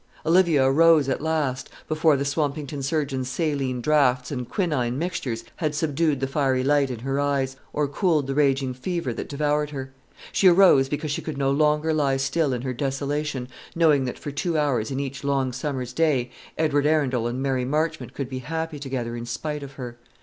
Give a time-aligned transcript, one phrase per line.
[0.25, 6.19] Olivia arose at last, before the Swampington surgeon's saline draughts and quinine mixtures had subdued
[6.19, 9.93] the fiery light in her eyes, or cooled the raging fever that devoured her.
[10.31, 14.31] She arose because she could no longer lie still in her desolation knowing that, for
[14.31, 18.79] two hours in each long summer's day, Edward Arundel and Mary Marchmont could be happy
[18.79, 19.99] together in spite of her.